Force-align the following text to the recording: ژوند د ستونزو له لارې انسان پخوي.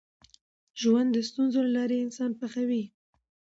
ژوند 0.81 1.09
د 1.13 1.17
ستونزو 1.29 1.59
له 1.65 1.71
لارې 1.77 1.97
انسان 2.05 2.31
پخوي. 2.39 2.83